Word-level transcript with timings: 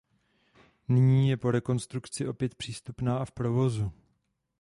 Nyní 0.89 1.29
je 1.29 1.37
po 1.37 1.51
rekonstrukci 1.51 2.27
opět 2.27 2.55
přístupná 2.55 3.17
a 3.17 3.25
v 3.25 3.31
provozu. 3.31 3.91